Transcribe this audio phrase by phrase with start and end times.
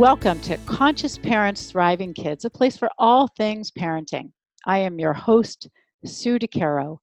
[0.00, 4.32] Welcome to Conscious Parents Thriving Kids, a place for all things parenting.
[4.64, 5.68] I am your host,
[6.06, 6.96] Sue DeCaro.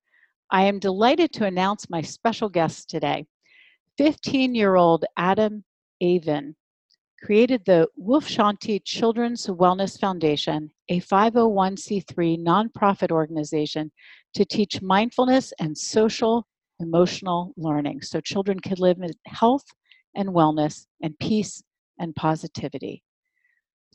[0.49, 3.27] I am delighted to announce my special guest today.
[3.99, 5.63] 15 year old Adam
[6.01, 6.55] Avin
[7.21, 13.91] created the Woof Shanti Children's Wellness Foundation, a 501c3 nonprofit organization
[14.33, 16.47] to teach mindfulness and social
[16.79, 19.65] emotional learning so children can live in health
[20.15, 21.61] and wellness and peace
[21.99, 23.03] and positivity.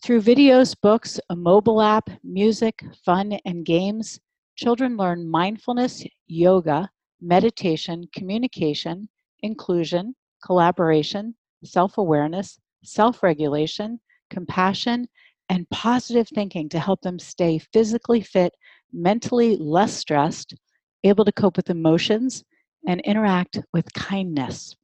[0.03, 4.19] Through videos, books, a mobile app, music, fun, and games,
[4.57, 9.09] children learn mindfulness, yoga, meditation, communication,
[9.41, 14.01] inclusion, collaboration, self awareness, self regulation,
[14.31, 15.09] compassion,
[15.49, 18.53] and positive thinking to help them stay physically fit,
[18.93, 20.55] mentally less stressed,
[21.05, 22.43] able to cope with emotions,
[22.89, 24.75] and interact with kindness.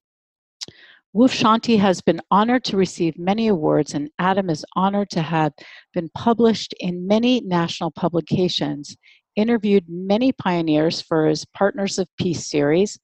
[1.19, 5.52] Woof Shanti has been honored to receive many awards, and Adam is honored to have
[5.92, 8.97] been published in many national publications,
[9.34, 13.00] interviewed many pioneers for his Partners of Peace series,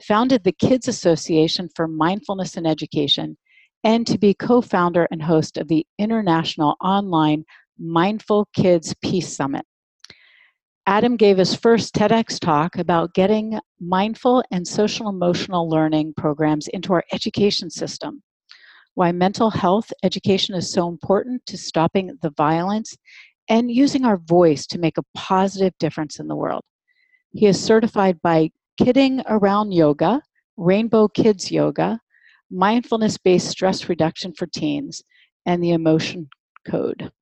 [0.00, 3.36] founded the Kids Association for Mindfulness and Education,
[3.84, 7.44] and to be co founder and host of the International Online
[7.78, 9.66] Mindful Kids Peace Summit.
[10.86, 16.92] Adam gave his first TEDx talk about getting mindful and social emotional learning programs into
[16.92, 18.22] our education system.
[18.94, 22.96] Why mental health education is so important to stopping the violence
[23.48, 26.62] and using our voice to make a positive difference in the world.
[27.32, 30.22] He is certified by Kidding Around Yoga,
[30.56, 32.00] Rainbow Kids Yoga,
[32.50, 35.02] Mindfulness Based Stress Reduction for Teens,
[35.46, 36.28] and the Emotion
[36.66, 37.12] Code.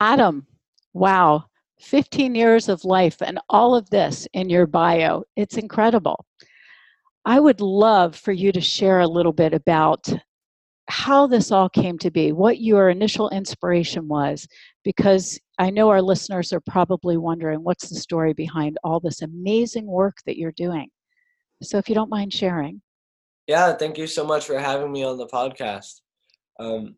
[0.00, 0.46] Adam,
[0.92, 1.44] wow,
[1.82, 5.24] 15 years of life and all of this in your bio.
[5.36, 6.24] It's incredible.
[7.24, 10.08] I would love for you to share a little bit about
[10.88, 14.46] how this all came to be, what your initial inspiration was,
[14.84, 19.86] because I know our listeners are probably wondering what's the story behind all this amazing
[19.86, 20.88] work that you're doing.
[21.62, 22.82] So if you don't mind sharing.
[23.46, 26.00] Yeah, thank you so much for having me on the podcast.
[26.58, 26.96] Um,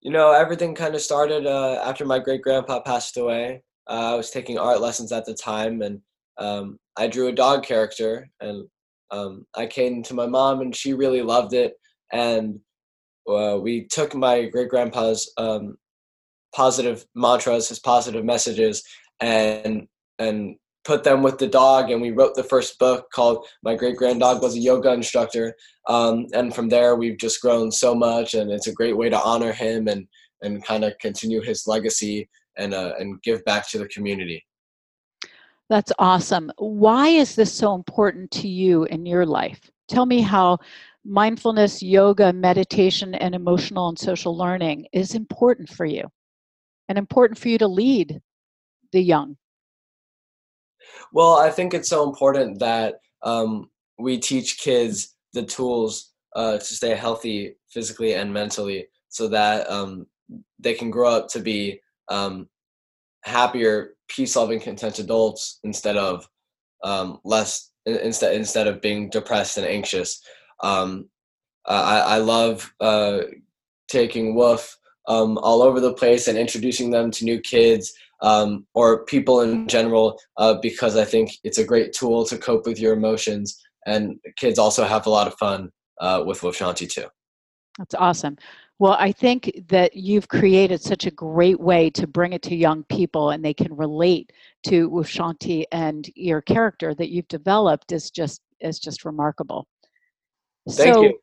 [0.00, 3.62] you know, everything kind of started uh, after my great grandpa passed away.
[3.88, 6.00] Uh, I was taking art lessons at the time, and
[6.38, 8.66] um, I drew a dog character, and
[9.10, 11.74] um, I came to my mom, and she really loved it.
[12.12, 12.60] And
[13.28, 15.76] uh, we took my great grandpa's um,
[16.54, 18.82] positive mantras, his positive messages,
[19.20, 19.86] and
[20.18, 21.90] and put them with the dog.
[21.90, 25.54] And we wrote the first book called "My Great Grand Dog Was a Yoga Instructor."
[25.88, 29.20] Um, and from there, we've just grown so much, and it's a great way to
[29.20, 30.06] honor him and
[30.42, 34.44] and kind of continue his legacy and uh, and give back to the community.
[35.68, 36.50] That's awesome.
[36.58, 39.70] Why is this so important to you in your life?
[39.88, 40.58] Tell me how
[41.04, 46.04] mindfulness, yoga, meditation, and emotional and social learning is important for you
[46.88, 48.20] and important for you to lead
[48.92, 49.36] the young.
[51.12, 56.64] Well, I think it's so important that um, we teach kids the tools uh, to
[56.64, 60.06] stay healthy physically and mentally so that um,
[60.58, 61.80] they can grow up to be
[62.10, 62.48] um,
[63.24, 66.28] happier, peace-loving, content adults instead of
[66.84, 70.22] um, less instead instead of being depressed and anxious.
[70.62, 71.08] Um,
[71.66, 73.20] I, I love uh,
[73.88, 74.76] taking Woof
[75.06, 77.92] um, all over the place and introducing them to new kids
[78.22, 82.66] um, or people in general uh, because I think it's a great tool to cope
[82.66, 83.60] with your emotions.
[83.86, 85.70] And kids also have a lot of fun
[86.00, 87.06] uh, with Woof Shanti too.
[87.78, 88.36] That's awesome.
[88.80, 92.84] Well, I think that you've created such a great way to bring it to young
[92.84, 94.32] people and they can relate
[94.66, 99.66] to Woof Shanti and your character that you've developed is just is just remarkable.
[100.70, 101.18] Thank so, you.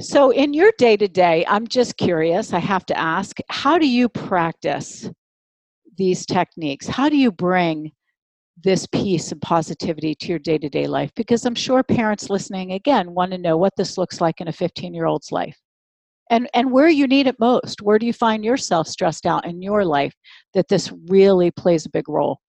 [0.00, 3.88] So in your day to day, I'm just curious, I have to ask, how do
[3.88, 5.08] you practice
[5.96, 6.86] these techniques?
[6.86, 7.92] How do you bring
[8.62, 11.10] this peace and positivity to your day to day life?
[11.16, 14.52] Because I'm sure parents listening again want to know what this looks like in a
[14.52, 15.56] 15 year old's life
[16.30, 19.60] and and where you need it most where do you find yourself stressed out in
[19.60, 20.14] your life
[20.54, 22.40] that this really plays a big role?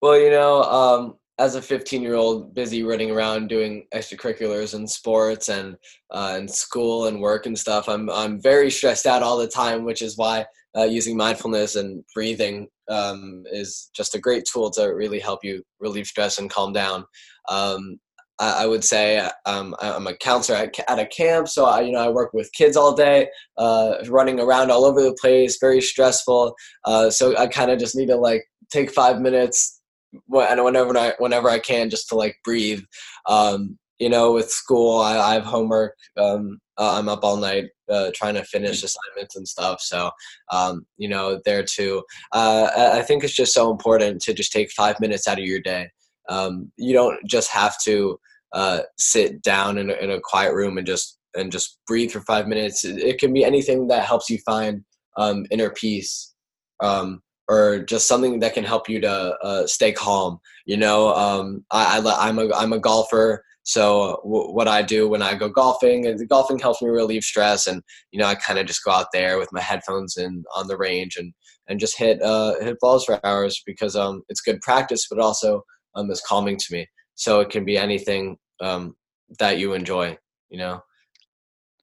[0.00, 4.88] Well you know um, as a 15 year old busy running around doing extracurriculars and
[4.88, 5.76] sports and
[6.12, 9.84] uh, and school and work and stuff i'm i'm very stressed out all the time
[9.84, 10.44] which is why
[10.76, 15.62] uh, using mindfulness and breathing um, is just a great tool to really help you
[15.80, 17.04] relieve stress and calm down.
[17.48, 17.98] Um,
[18.38, 21.92] I, I, would say um, I'm a counselor at, at, a camp, so I, you
[21.92, 25.80] know I work with kids all day, uh, running around all over the place, very
[25.80, 26.54] stressful.
[26.84, 29.80] Uh, so I kind of just need to like take five minutes
[30.26, 32.82] whenever I whenever I can just to like breathe.
[33.26, 35.94] Um, you know, with school, I, I have homework.
[36.16, 39.80] Um, uh, I'm up all night uh, trying to finish assignments and stuff.
[39.80, 40.10] So,
[40.52, 42.04] um, you know, there too.
[42.32, 45.60] Uh, I think it's just so important to just take five minutes out of your
[45.60, 45.90] day.
[46.28, 48.18] Um, you don't just have to
[48.52, 52.20] uh, sit down in a, in a quiet room and just and just breathe for
[52.22, 52.84] five minutes.
[52.84, 54.82] It, can be anything that helps you find
[55.16, 56.34] um, inner peace.
[56.80, 59.10] Um, or just something that can help you to
[59.42, 60.38] uh, stay calm.
[60.66, 65.08] You know, um, I, I am a I'm a golfer, so w- what I do
[65.08, 67.82] when I go golfing, golfing helps me relieve stress, and
[68.12, 70.76] you know I kind of just go out there with my headphones and on the
[70.76, 71.32] range and
[71.68, 75.62] and just hit uh, hit balls for hours because um it's good practice, but also
[75.94, 76.86] um it's calming to me.
[77.14, 78.94] So it can be anything um
[79.38, 80.16] that you enjoy.
[80.50, 80.82] You know.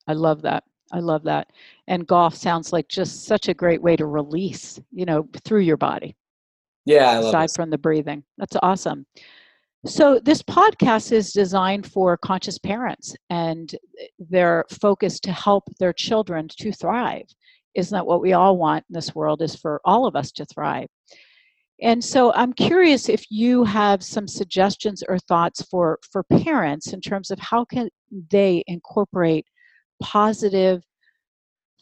[0.08, 0.64] I love that.
[0.92, 1.48] I love that.
[1.88, 5.78] And golf sounds like just such a great way to release, you know, through your
[5.78, 6.16] body.
[6.86, 8.24] Yeah, aside from the breathing.
[8.38, 9.08] That's awesome.
[9.88, 13.76] So this podcast is designed for conscious parents and
[14.18, 17.26] their focus to help their children to thrive.
[17.76, 20.46] Isn't that what we all want in this world is for all of us to
[20.46, 20.88] thrive.
[21.82, 27.02] And so I'm curious if you have some suggestions or thoughts for for parents in
[27.02, 27.90] terms of how can
[28.32, 29.46] they incorporate
[30.02, 30.84] positive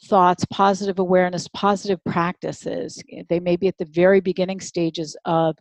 [0.05, 3.01] thoughts, positive awareness, positive practices.
[3.29, 5.55] They may be at the very beginning stages of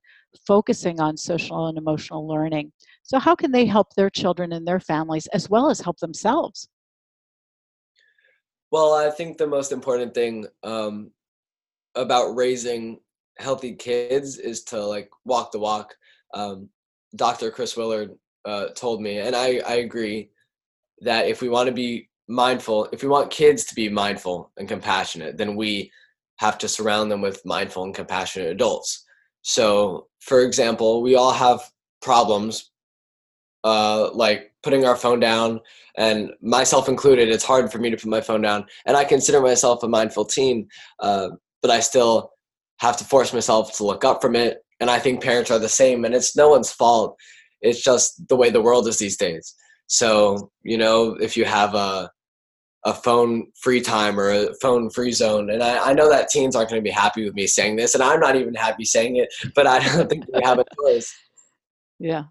[0.46, 2.72] focusing on social and emotional learning.
[3.02, 6.68] So, how can they help their children and their families as well as help themselves?
[8.70, 11.10] Well, I think the most important thing um,
[11.94, 13.00] about raising
[13.42, 15.94] healthy kids is to like walk the walk.
[16.34, 16.68] Um,
[17.16, 17.50] Dr.
[17.50, 18.12] Chris Willard
[18.44, 20.30] uh, told me, and I, I agree
[21.00, 24.68] that if we want to be mindful, if we want kids to be mindful and
[24.68, 25.90] compassionate, then we
[26.38, 29.04] have to surround them with mindful and compassionate adults.
[29.42, 31.60] So, for example, we all have
[32.00, 32.70] problems
[33.64, 35.60] uh, like putting our phone down,
[35.96, 37.28] and myself included.
[37.28, 40.24] It's hard for me to put my phone down, and I consider myself a mindful
[40.24, 40.68] teen,
[41.00, 41.30] uh,
[41.60, 42.31] but I still
[42.82, 44.58] have to force myself to look up from it.
[44.80, 47.16] And I think parents are the same, and it's no one's fault.
[47.60, 49.54] It's just the way the world is these days.
[49.86, 52.10] So, you know, if you have a
[52.84, 55.50] a phone free time or a phone free zone.
[55.50, 57.94] And I, I know that teens aren't going to be happy with me saying this,
[57.94, 61.14] and I'm not even happy saying it, but I don't think they have a choice.
[62.00, 62.24] Yeah.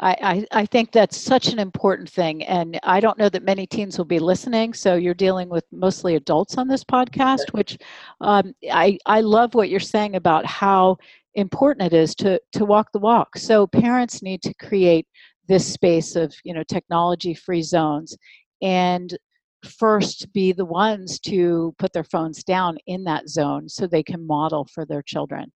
[0.00, 0.16] I,
[0.52, 2.42] I, I think that's such an important thing.
[2.44, 4.74] And I don't know that many teens will be listening.
[4.74, 7.78] So you're dealing with mostly adults on this podcast, which
[8.20, 10.96] um, I, I love what you're saying about how
[11.34, 13.38] important it is to, to walk the walk.
[13.38, 15.06] So parents need to create
[15.48, 18.16] this space of you know technology free zones
[18.62, 19.16] and
[19.64, 24.26] first be the ones to put their phones down in that zone so they can
[24.26, 25.52] model for their children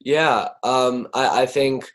[0.00, 1.90] yeah um, I, I, think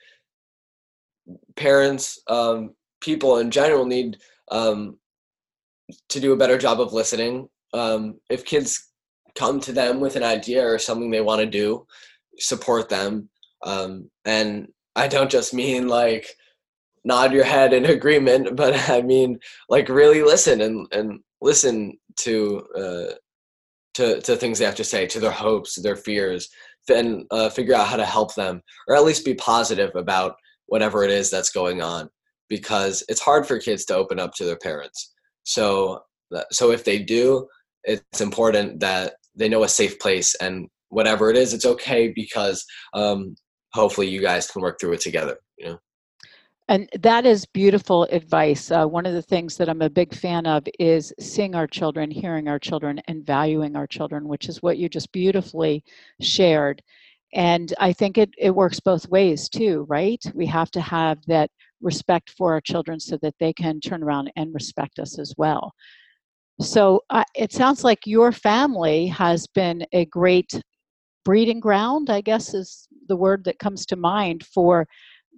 [1.55, 2.71] parents um,
[3.01, 4.17] people in general need
[4.51, 4.97] um,
[6.09, 7.47] to do a better job of listening.
[7.73, 8.91] Um, if kids
[9.35, 11.85] come to them with an idea or something they want to do
[12.39, 13.29] support them.
[13.63, 16.27] Um, and I don't just mean like
[17.03, 22.67] nod your head in agreement, but I mean like really listen and and listen to
[22.75, 23.13] uh,
[23.95, 26.49] to to things they have to say, to their hopes, their fears,
[26.89, 30.35] and uh, figure out how to help them, or at least be positive about
[30.67, 32.09] whatever it is that's going on,
[32.49, 35.13] because it's hard for kids to open up to their parents.
[35.43, 36.01] So
[36.51, 37.47] so if they do,
[37.83, 42.65] it's important that they know a safe place and whatever it is, it's okay because
[42.93, 43.35] um,
[43.73, 45.79] hopefully you guys can work through it together you know
[46.69, 48.71] and that is beautiful advice.
[48.71, 52.11] Uh, one of the things that I'm a big fan of is seeing our children,
[52.11, 55.81] hearing our children, and valuing our children, which is what you just beautifully
[56.19, 56.83] shared.
[57.33, 60.23] And I think it, it works both ways too, right?
[60.33, 61.49] We have to have that
[61.81, 65.73] respect for our children so that they can turn around and respect us as well.
[66.59, 70.59] So uh, it sounds like your family has been a great
[71.23, 74.87] breeding ground, I guess is the word that comes to mind for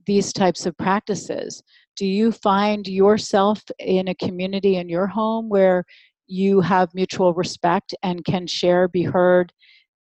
[0.06, 1.62] these types of practices.
[1.98, 5.84] Do you find yourself in a community in your home where
[6.28, 9.52] you have mutual respect and can share, be heard,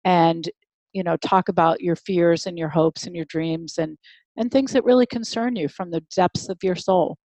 [0.04, 0.48] and
[0.92, 3.96] you know talk about your fears and your hopes and your dreams and
[4.36, 7.16] and things that really concern you from the depths of your soul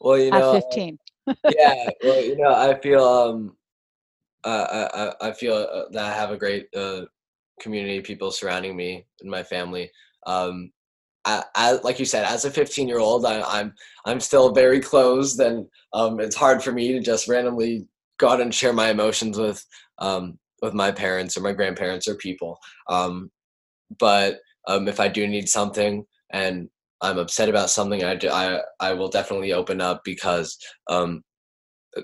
[0.00, 0.98] well you know at 15
[1.50, 3.56] yeah well you know i feel um
[4.46, 7.02] uh, I, I feel uh, that I have a great uh,
[7.60, 9.90] community of people surrounding me and my family.
[10.26, 10.70] Um,
[11.24, 13.74] I, I, like you said, as a 15 year old, I, am I'm,
[14.04, 17.88] I'm still very closed, and um, it's hard for me to just randomly
[18.18, 19.64] go out and share my emotions with
[19.98, 22.58] um, with my parents or my grandparents or people.
[22.88, 23.30] Um,
[23.98, 26.68] but um, if I do need something and
[27.00, 30.56] I'm upset about something, I, do, I, I will definitely open up because
[30.88, 31.22] um,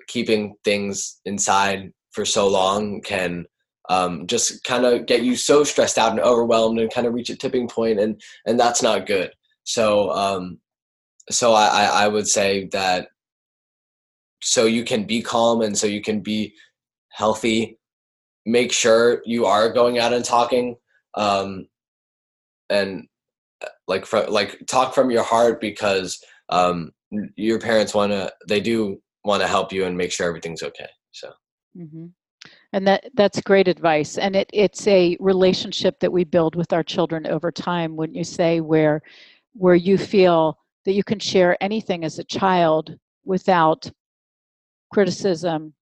[0.07, 3.47] keeping things inside for so long can
[3.89, 7.31] um, just kind of get you so stressed out and overwhelmed and kind of reach
[7.31, 9.33] a tipping point and and that's not good
[9.65, 10.59] so um,
[11.31, 13.09] so I, I would say that
[14.43, 16.55] so you can be calm and so you can be
[17.11, 17.79] healthy
[18.47, 20.77] make sure you are going out and talking
[21.15, 21.67] um,
[22.71, 23.07] and
[23.63, 26.93] uh, like from like talk from your heart because um,
[27.37, 30.89] your parents want to they do want to help you and make sure everything's okay
[31.13, 31.31] so
[31.77, 32.07] mm-hmm.
[32.73, 36.83] and that that's great advice and it it's a relationship that we build with our
[36.83, 39.01] children over time wouldn't you say where
[39.55, 43.89] where you feel that you can share anything as a child without
[44.93, 45.73] criticism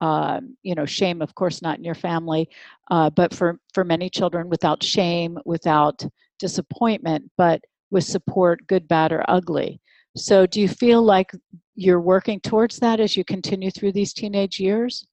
[0.00, 2.48] um, you know shame of course not in your family
[2.90, 6.02] uh, but for for many children without shame without
[6.38, 9.80] disappointment but with support good bad or ugly.
[10.16, 11.32] So do you feel like
[11.74, 15.06] you're working towards that as you continue through these teenage years?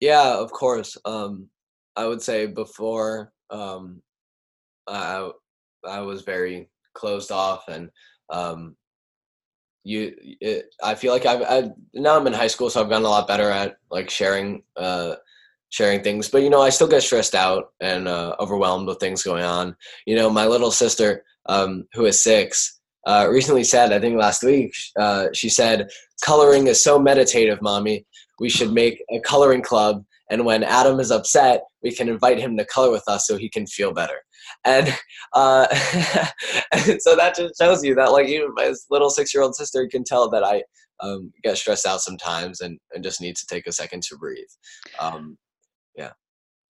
[0.00, 1.48] Yeah of course um,
[1.96, 4.02] i would say before um,
[4.86, 5.30] i
[5.86, 7.90] i was very closed off and
[8.30, 8.76] um,
[9.86, 13.06] you it, i feel like I've, I, now i'm in high school so i've gotten
[13.06, 15.14] a lot better at like sharing uh
[15.70, 16.28] sharing things.
[16.28, 19.76] But you know i still get stressed out and uh, overwhelmed with things going on.
[20.06, 24.42] You know my little sister um, who is six uh, recently said i think last
[24.42, 25.88] week uh, she said
[26.24, 28.06] coloring is so meditative mommy.
[28.40, 32.56] We should make a coloring club and when adam is upset we can invite him
[32.56, 34.18] to color with us so he can feel better
[34.66, 34.88] and
[35.32, 35.66] uh,
[36.98, 40.04] so that just shows you that like even my little six year old sister can
[40.04, 40.62] tell that I
[41.00, 44.48] um, get stressed out sometimes and, and just need to take a second to breathe.
[44.98, 45.38] Um,
[45.94, 46.12] yeah.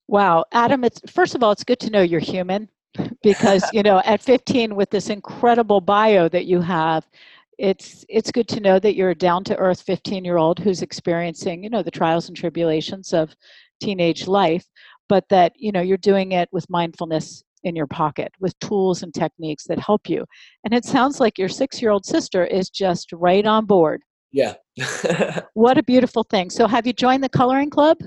[0.08, 0.84] Wow, Adam.
[0.84, 2.70] It's first of all, it's good to know you're human
[3.24, 7.08] because you know at 15 with this incredible bio that you have
[7.58, 10.82] it's it's good to know that you're a down to earth 15 year old who's
[10.82, 13.36] experiencing you know the trials and tribulations of
[13.82, 14.66] teenage life
[15.10, 19.14] but that you know you're doing it with mindfulness in your pocket with tools and
[19.14, 20.24] techniques that help you.
[20.64, 24.02] And it sounds like your six year old sister is just right on board.
[24.32, 24.54] Yeah.
[25.54, 26.50] what a beautiful thing.
[26.50, 27.98] So, have you joined the coloring club?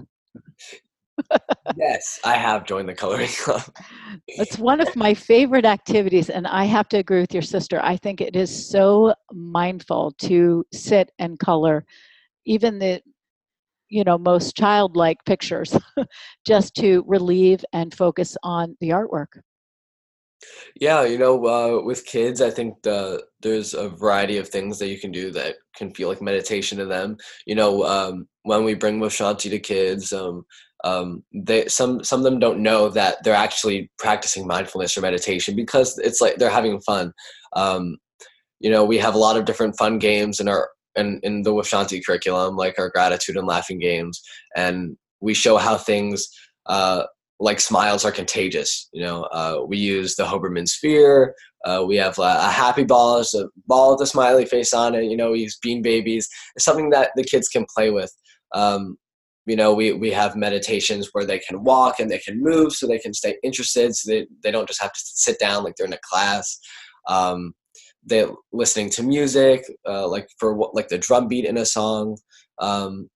[1.77, 3.63] yes, I have joined the coloring club.
[4.29, 7.81] it's one of my favorite activities, and I have to agree with your sister.
[7.83, 11.85] I think it is so mindful to sit and color,
[12.47, 13.03] even the
[13.89, 15.77] you know most childlike pictures
[16.47, 19.41] just to relieve and focus on the artwork
[20.81, 24.89] yeah, you know, uh, with kids, I think the, there's a variety of things that
[24.89, 27.17] you can do that can feel like meditation to them.
[27.47, 30.45] You know, um, when we bring Woof Shanti to kids, um,
[30.85, 35.57] um, they some some of them don't know that they're actually practicing mindfulness or meditation
[35.57, 37.13] because it's like they're having fun.
[37.55, 37.97] Um,
[38.61, 41.53] you know, we have a lot of different fun games in our in, in the
[41.53, 44.23] Woof Shanti curriculum, like our gratitude and laughing games,
[44.57, 46.29] and we show how things
[46.67, 47.05] uh,
[47.41, 48.89] like smiles are contagious.
[48.93, 51.35] You know, uh, we use the Hoberman sphere.
[51.65, 54.95] Uh, we have a, a happy ball, it's a ball with a smiley face on
[54.95, 55.05] it.
[55.05, 56.29] You know, we use bean babies.
[56.55, 58.13] It's something that the kids can play with.
[58.55, 58.97] Um,
[59.47, 62.87] you know, we, we have meditations where they can walk and they can move so
[62.87, 65.87] they can stay interested so they, they don't just have to sit down like they're
[65.87, 66.59] in a class.
[67.09, 67.55] Um,
[68.05, 72.19] they're listening to music, uh, like for like the drum beat in a song.
[72.59, 73.09] Um,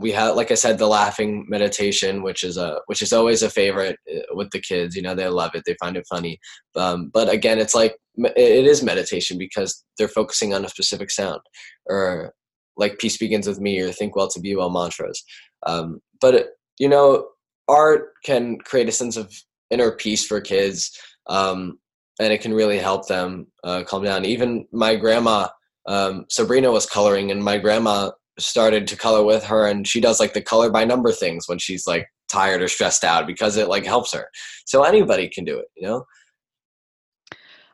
[0.00, 3.50] we have like i said the laughing meditation which is a which is always a
[3.50, 6.38] favorite uh, with the kids you know they love it they find it funny.
[6.74, 11.40] Um, but again it's like it is meditation because they're focusing on a specific sound
[11.86, 12.32] or
[12.76, 15.22] like peace begins with me or think well to be well mantras.
[15.66, 17.28] Um, but you know
[17.68, 19.32] art can create a sense of
[19.70, 21.78] inner peace for kids um,
[22.18, 24.24] and it can really help them uh, calm down.
[24.24, 25.48] Even my grandma
[25.86, 30.20] um, sabrina was coloring and my grandma started to color with her and she does
[30.20, 33.68] like the color by number things when she's like tired or stressed out because it
[33.68, 34.26] like helps her
[34.66, 36.04] so anybody can do it you know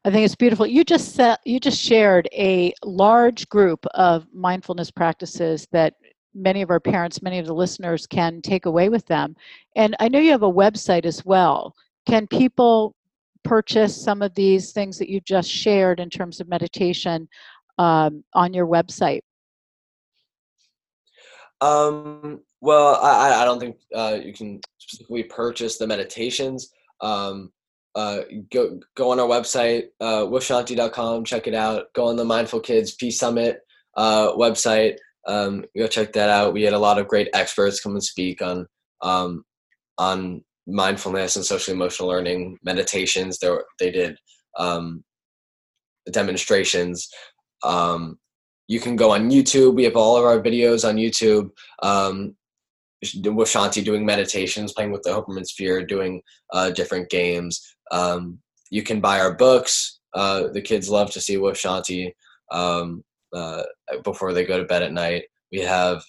[0.07, 0.69] I think it's beautiful.
[0.69, 5.95] You just said, you just shared a large group of mindfulness practices that
[6.33, 9.35] many of our parents, many of the listeners can take away with them.
[9.75, 11.75] And I know you have a website as well.
[12.07, 12.95] Can people
[13.43, 17.29] purchase some of these things that you just shared in terms of meditation
[17.79, 19.23] um, on your website?
[21.61, 26.71] Um, well, I, I don't think uh, you can specifically purchase the meditations.
[27.01, 27.53] Um,
[27.95, 28.23] uh,
[28.53, 31.87] go go on our website, uh, woofshanti.com, check it out.
[31.95, 33.61] Go on the Mindful Kids Peace Summit
[33.97, 34.97] uh, website.
[35.27, 36.53] Um, go check that out.
[36.53, 38.67] We had a lot of great experts come and speak on
[39.03, 39.45] um,
[39.99, 43.39] on mindfulness and social emotional learning meditations.
[43.39, 44.19] They were, they did
[44.59, 45.03] um,
[46.11, 47.09] demonstrations.
[47.63, 48.19] Um,
[48.69, 49.75] you can go on YouTube.
[49.75, 51.51] We have all of our videos on YouTube.
[51.83, 52.37] Um,
[53.25, 57.77] Woof Shanti doing meditations, playing with the Hoberman sphere, doing uh, different games.
[57.93, 58.39] Um,
[58.71, 60.01] you can buy our books.
[60.15, 62.13] Uh, the kids love to see Woof Shanti
[62.51, 63.63] um, uh,
[64.03, 65.25] before they go to bed at night.
[65.53, 66.03] We have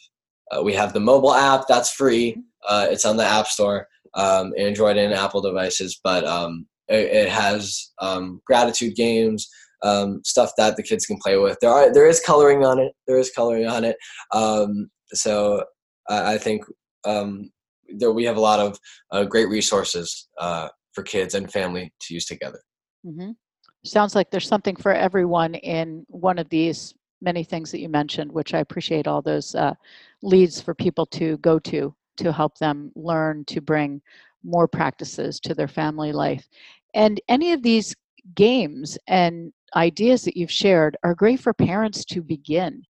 [0.52, 2.42] uh, we have the mobile app that's free.
[2.68, 7.30] Uh, it's on the App Store, um, Android and Apple devices, but um, it, it,
[7.30, 9.48] has um, gratitude games.
[9.84, 11.60] Um, stuff that the kids can play with.
[11.62, 12.94] There are there is coloring on it.
[13.06, 13.96] There is coloring on it.
[14.34, 15.64] Um, so
[16.10, 16.64] I think
[17.06, 17.52] um,
[17.90, 18.80] there we have a lot of
[19.12, 22.60] uh, great resources uh, for kids and family to use together.
[23.06, 23.32] Mm-hmm.
[23.86, 28.32] Sounds like there's something for everyone in one of these many things that you mentioned,
[28.32, 29.74] which I appreciate all those uh,
[30.22, 34.02] leads for people to go to to help them learn to bring
[34.48, 36.48] more practices to their family life.
[36.96, 37.96] And any of these
[38.36, 42.82] games and ideas that you've shared are great for parents to begin.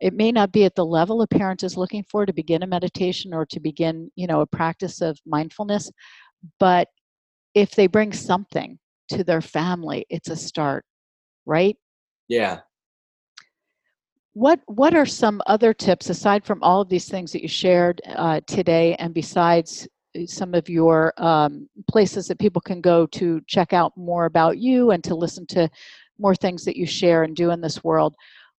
[0.00, 2.66] It may not be at the level a parent is looking for to begin a
[2.66, 5.90] meditation or to begin you know a practice of mindfulness
[6.58, 6.88] but
[7.54, 10.84] if they bring something to their family it's a start
[11.46, 11.76] right?
[12.28, 12.60] Yeah.
[14.32, 18.00] What what are some other tips aside from all of these things that you shared
[18.16, 19.86] uh, today and besides
[20.26, 24.90] some of your um, places that people can go to check out more about you
[24.90, 25.68] and to listen to
[26.18, 28.14] more things that you share and do in this world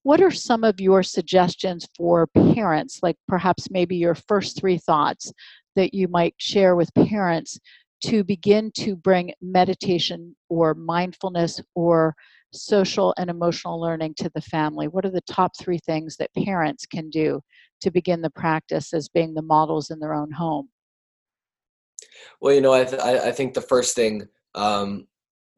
[0.05, 5.33] what are some of your suggestions for parents, like perhaps maybe your first three thoughts
[5.75, 7.59] that you might share with parents
[8.03, 12.13] to begin to bring meditation or mindfulness or
[12.53, 14.87] social and emotional learning to the family?
[14.87, 17.41] What are the top three things that parents can do
[17.81, 20.69] to begin the practice as being the models in their own home?
[22.41, 24.23] Well, you know, I, th- I think the first thing
[24.53, 25.07] um,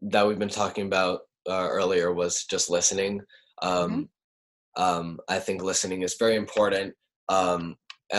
[0.01, 3.21] that we've been talking about uh, earlier was just listening.
[3.61, 4.09] Um,
[4.77, 4.83] mm-hmm.
[4.83, 6.93] Um, I think listening is very important.
[7.29, 7.75] Um,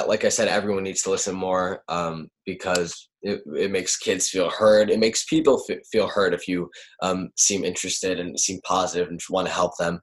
[0.07, 4.51] like I said, everyone needs to listen more um, because it, it makes kids feel
[4.51, 4.91] heard.
[4.91, 6.69] It makes people f- feel heard if you
[7.03, 10.01] um, seem interested and seem positive and want to help them.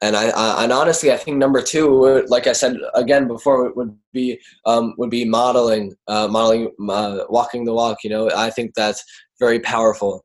[0.00, 3.96] And I, I, and honestly, I think number two, like I said again before, would
[4.12, 7.98] be um, would be modeling, uh, modeling, uh, walking the walk.
[8.04, 9.02] You know, I think that's
[9.40, 10.24] very powerful.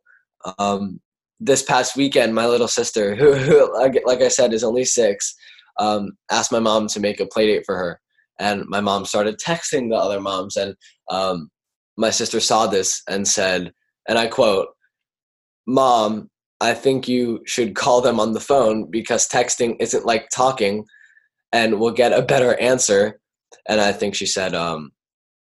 [0.60, 1.00] Um,
[1.40, 3.74] this past weekend, my little sister, who, who
[4.06, 5.36] like I said, is only six,
[5.80, 8.00] um, asked my mom to make a play date for her.
[8.40, 10.56] And my mom started texting the other moms.
[10.56, 10.76] And
[11.10, 11.50] um,
[11.98, 13.72] my sister saw this and said,
[14.08, 14.68] and I quote,
[15.68, 16.30] Mom,
[16.64, 20.86] I think you should call them on the phone because texting isn't like talking
[21.52, 23.20] and we'll get a better answer.
[23.68, 24.92] And I think she said, um,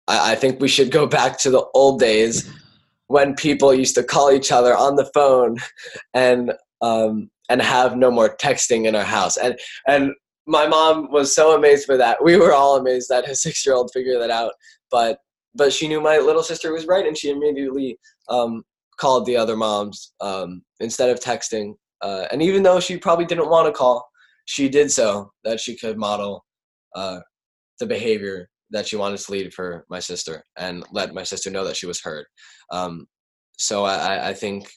[0.06, 2.48] I, I think we should go back to the old days
[3.08, 5.56] when people used to call each other on the phone
[6.14, 9.36] and um, and have no more texting in our house.
[9.36, 10.12] And and
[10.46, 12.22] my mom was so amazed by that.
[12.22, 14.52] We were all amazed that his six year old figured that out.
[14.92, 15.18] But
[15.56, 18.62] but she knew my little sister was right, and she immediately um,
[19.00, 21.74] called the other moms um, instead of texting.
[22.02, 24.06] Uh, and even though she probably didn't want to call,
[24.44, 26.44] she did so that she could model
[26.94, 27.20] uh,
[27.78, 31.64] the behavior that she wanted to lead for my sister and let my sister know
[31.64, 32.26] that she was heard.
[32.70, 33.06] Um,
[33.58, 34.70] so I, I think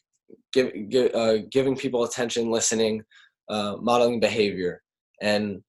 [0.52, 3.04] give, give, uh, giving people attention, listening,
[3.50, 4.82] uh, modeling behavior,
[5.22, 5.62] and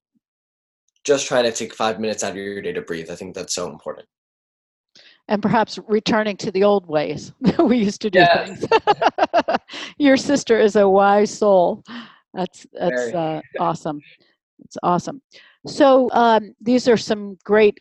[1.03, 3.11] just trying to take five minutes out of your day to breathe.
[3.11, 4.07] I think that's so important.
[5.27, 8.45] And perhaps returning to the old ways we used to do yeah.
[8.45, 8.65] things.
[9.97, 11.83] your sister is a wise soul.
[12.33, 14.01] That's that's uh, awesome.
[14.59, 15.21] It's awesome.
[15.65, 17.79] So um, these are some great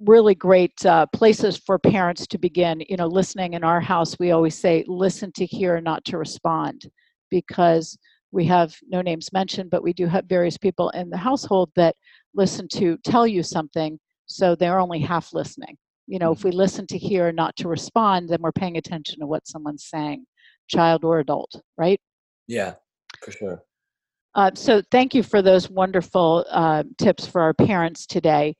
[0.00, 2.82] really great uh, places for parents to begin.
[2.88, 6.90] You know, listening in our house, we always say, listen to hear, not to respond,
[7.30, 7.96] because
[8.32, 11.96] we have no names mentioned, but we do have various people in the household that
[12.34, 15.76] listen to tell you something, so they're only half listening.
[16.06, 16.48] You know, if mm-hmm.
[16.48, 20.26] we listen to hear, not to respond, then we're paying attention to what someone's saying,
[20.68, 22.00] child or adult, right?
[22.46, 22.74] Yeah,
[23.22, 23.62] for sure.
[24.34, 28.56] Uh, so, thank you for those wonderful uh, tips for our parents today.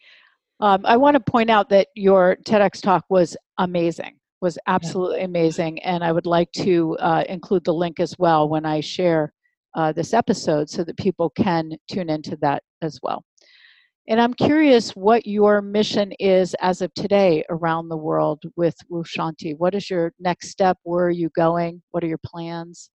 [0.61, 5.83] Um, I want to point out that your TEDx talk was amazing, was absolutely amazing,
[5.83, 9.33] and I would like to uh, include the link as well when I share
[9.74, 13.24] uh, this episode so that people can tune into that as well.
[14.06, 19.06] And I'm curious what your mission is as of today around the world with Woof
[19.06, 19.56] Shanti.
[19.56, 20.76] What is your next step?
[20.82, 21.82] Where are you going?
[21.90, 22.90] What are your plans?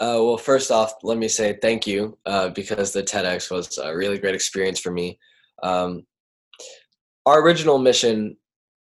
[0.00, 3.94] Uh, well, first off, let me say thank you uh, because the TEDx was a
[3.94, 5.18] really great experience for me.
[5.62, 6.06] Um,
[7.26, 8.36] our original mission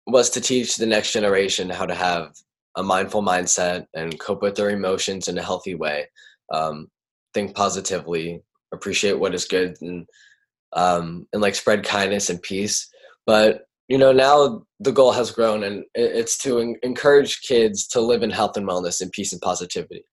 [0.08, 2.34] was to teach the next generation how to have
[2.78, 6.08] a mindful mindset and cope with their emotions in a healthy way.
[6.52, 6.88] Um,
[7.36, 8.42] think positively,
[8.74, 10.08] appreciate what is good, and
[10.74, 12.90] um, and like spread kindness and peace.
[13.26, 18.24] But you know now the goal has grown and it's to encourage kids to live
[18.24, 20.04] in health and wellness and peace and positivity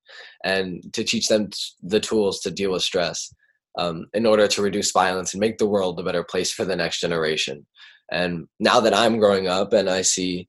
[0.45, 1.49] and to teach them
[1.83, 3.33] the tools to deal with stress
[3.79, 6.77] um, in order to reduce violence and make the world a better place for the
[6.77, 7.67] next generation
[8.11, 10.49] and now that i'm growing up and i see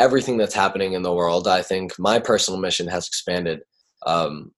[0.00, 3.60] everything that's happening in the world i think my personal mission has expanded
[4.06, 4.52] um,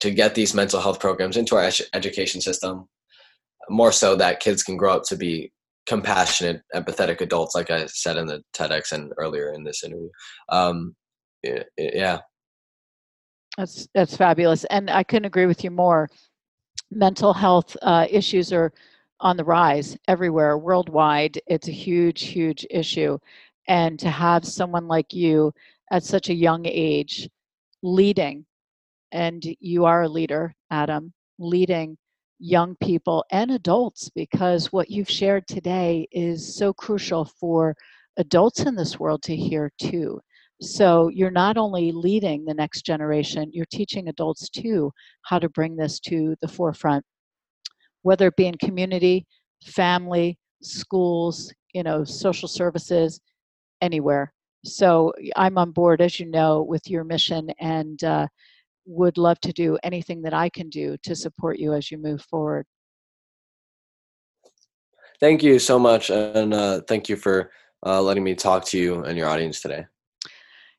[0.00, 2.86] to get these mental health programs into our education system
[3.68, 5.52] more so that kids can grow up to be
[5.86, 10.08] compassionate, empathetic adults, like I said in the TEDx and earlier in this interview.
[10.48, 10.94] Um,
[11.42, 12.20] yeah,
[13.56, 16.08] that's that's fabulous, and I couldn't agree with you more.
[16.90, 18.72] Mental health uh, issues are
[19.20, 21.40] on the rise everywhere, worldwide.
[21.46, 23.18] It's a huge, huge issue,
[23.68, 25.52] and to have someone like you
[25.90, 27.28] at such a young age
[27.82, 28.46] leading,
[29.12, 31.98] and you are a leader, Adam, leading
[32.38, 37.74] young people and adults because what you've shared today is so crucial for
[38.16, 40.20] adults in this world to hear too.
[40.60, 44.92] So you're not only leading the next generation, you're teaching adults too
[45.22, 47.04] how to bring this to the forefront,
[48.02, 49.26] whether it be in community,
[49.64, 53.20] family, schools, you know, social services,
[53.80, 54.32] anywhere.
[54.64, 58.26] So I'm on board, as you know, with your mission, and uh,
[58.86, 62.22] would love to do anything that I can do to support you as you move
[62.22, 62.66] forward.
[65.20, 67.50] Thank you so much, and uh, thank you for
[67.86, 69.86] uh, letting me talk to you and your audience today.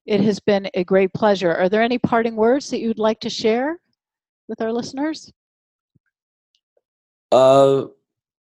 [0.05, 1.53] It has been a great pleasure.
[1.53, 3.79] Are there any parting words that you'd like to share
[4.47, 5.31] with our listeners?
[7.31, 7.85] Uh,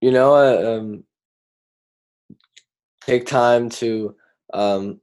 [0.02, 1.04] you know, uh, um,
[3.06, 4.16] take time to
[4.54, 5.00] um,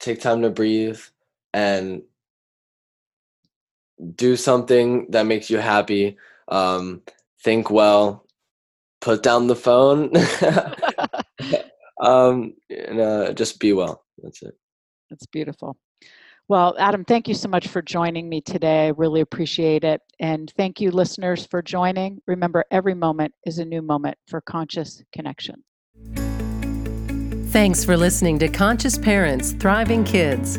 [0.00, 1.00] take time to breathe
[1.52, 2.02] and
[4.14, 6.16] do something that makes you happy.
[6.48, 7.02] Um,
[7.42, 8.26] think well.
[9.00, 10.12] Put down the phone.
[12.02, 14.04] um, and uh, just be well.
[14.22, 14.56] That's it.
[15.10, 15.76] That's beautiful.
[16.48, 18.86] Well, Adam, thank you so much for joining me today.
[18.86, 20.02] I really appreciate it.
[20.20, 22.20] And thank you, listeners, for joining.
[22.26, 25.64] Remember, every moment is a new moment for conscious connection.
[27.48, 30.58] Thanks for listening to Conscious Parents Thriving Kids.